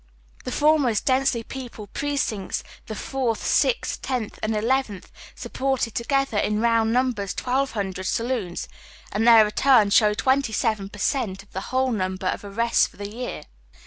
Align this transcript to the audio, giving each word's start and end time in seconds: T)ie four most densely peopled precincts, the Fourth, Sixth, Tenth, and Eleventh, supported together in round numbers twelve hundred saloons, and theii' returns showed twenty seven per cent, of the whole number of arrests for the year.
T)ie 0.45 0.51
four 0.51 0.79
most 0.79 1.05
densely 1.05 1.43
peopled 1.43 1.93
precincts, 1.93 2.63
the 2.87 2.95
Fourth, 2.95 3.45
Sixth, 3.45 4.01
Tenth, 4.01 4.39
and 4.41 4.55
Eleventh, 4.55 5.11
supported 5.35 5.93
together 5.93 6.39
in 6.39 6.59
round 6.59 6.91
numbers 6.91 7.35
twelve 7.35 7.73
hundred 7.73 8.07
saloons, 8.07 8.67
and 9.11 9.27
theii' 9.27 9.45
returns 9.45 9.93
showed 9.93 10.17
twenty 10.17 10.53
seven 10.53 10.89
per 10.89 10.97
cent, 10.97 11.43
of 11.43 11.51
the 11.51 11.61
whole 11.69 11.91
number 11.91 12.25
of 12.25 12.43
arrests 12.43 12.87
for 12.87 12.97
the 12.97 13.09
year. 13.11 13.43